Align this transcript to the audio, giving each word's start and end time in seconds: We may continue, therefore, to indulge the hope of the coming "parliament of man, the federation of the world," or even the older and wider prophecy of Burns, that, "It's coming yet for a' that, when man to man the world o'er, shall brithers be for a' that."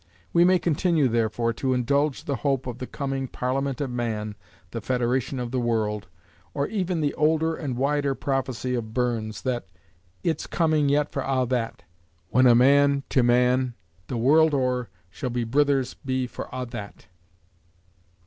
We 0.33 0.43
may 0.43 0.57
continue, 0.57 1.07
therefore, 1.07 1.53
to 1.53 1.75
indulge 1.75 2.23
the 2.23 2.37
hope 2.37 2.65
of 2.65 2.79
the 2.79 2.87
coming 2.87 3.27
"parliament 3.27 3.79
of 3.79 3.91
man, 3.91 4.33
the 4.71 4.81
federation 4.81 5.39
of 5.39 5.51
the 5.51 5.59
world," 5.59 6.07
or 6.55 6.65
even 6.67 7.01
the 7.01 7.13
older 7.13 7.53
and 7.55 7.77
wider 7.77 8.15
prophecy 8.15 8.73
of 8.73 8.95
Burns, 8.95 9.43
that, 9.43 9.67
"It's 10.23 10.47
coming 10.47 10.89
yet 10.89 11.11
for 11.11 11.21
a' 11.21 11.45
that, 11.49 11.83
when 12.29 12.47
man 12.57 13.03
to 13.09 13.21
man 13.21 13.75
the 14.07 14.17
world 14.17 14.55
o'er, 14.55 14.89
shall 15.11 15.29
brithers 15.29 15.93
be 16.03 16.25
for 16.25 16.49
a' 16.51 16.65
that." 16.65 17.05